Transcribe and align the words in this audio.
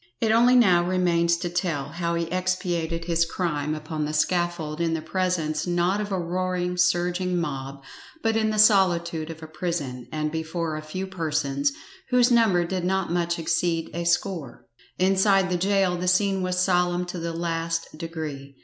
It 0.19 0.29
now 0.29 0.37
only 0.81 0.97
remains 0.97 1.37
to 1.37 1.47
tell 1.47 1.89
how 1.89 2.15
he 2.15 2.23
expiated 2.31 3.05
his 3.05 3.23
crime 3.23 3.75
upon 3.75 4.03
the 4.03 4.13
scaffold 4.13 4.81
in 4.81 4.95
the 4.95 5.01
presence 5.03 5.67
not 5.67 6.01
of 6.01 6.11
a 6.11 6.17
roaring, 6.19 6.75
surging 6.75 7.39
mob, 7.39 7.83
but 8.23 8.35
in 8.35 8.49
the 8.49 8.57
solitude 8.57 9.29
of 9.29 9.43
a 9.43 9.47
prison, 9.47 10.07
and 10.11 10.31
before 10.31 10.75
a 10.75 10.81
few 10.81 11.05
persons, 11.05 11.71
whose 12.09 12.31
number 12.31 12.65
did 12.65 12.83
not 12.83 13.11
much 13.11 13.37
exceed 13.37 13.91
a 13.93 14.03
score. 14.05 14.65
Inside 14.97 15.51
the 15.51 15.55
gaol 15.55 15.97
the 15.97 16.07
scene 16.07 16.41
was 16.41 16.57
solemn 16.57 17.05
to 17.05 17.19
the 17.19 17.33
last 17.33 17.95
degree. 17.95 18.55